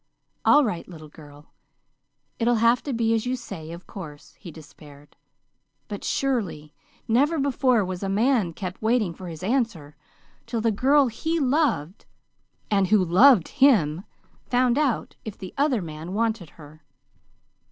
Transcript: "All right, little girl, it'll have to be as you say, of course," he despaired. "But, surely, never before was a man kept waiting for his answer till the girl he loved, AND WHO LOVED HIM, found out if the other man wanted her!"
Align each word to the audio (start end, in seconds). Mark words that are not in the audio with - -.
"All 0.43 0.65
right, 0.65 0.87
little 0.87 1.09
girl, 1.09 1.53
it'll 2.39 2.55
have 2.55 2.81
to 2.85 2.91
be 2.91 3.13
as 3.13 3.27
you 3.27 3.35
say, 3.35 3.69
of 3.71 3.85
course," 3.85 4.33
he 4.39 4.49
despaired. 4.49 5.15
"But, 5.87 6.03
surely, 6.03 6.73
never 7.07 7.37
before 7.37 7.85
was 7.85 8.01
a 8.01 8.09
man 8.09 8.53
kept 8.53 8.81
waiting 8.81 9.13
for 9.13 9.27
his 9.27 9.43
answer 9.43 9.95
till 10.47 10.59
the 10.59 10.71
girl 10.71 11.05
he 11.05 11.39
loved, 11.39 12.07
AND 12.71 12.87
WHO 12.87 13.05
LOVED 13.05 13.47
HIM, 13.49 14.03
found 14.47 14.79
out 14.79 15.17
if 15.23 15.37
the 15.37 15.53
other 15.55 15.83
man 15.83 16.15
wanted 16.15 16.49
her!" 16.57 16.83